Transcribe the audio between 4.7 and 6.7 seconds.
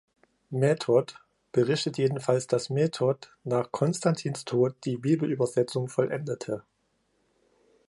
die Bibelübersetzung vollendete.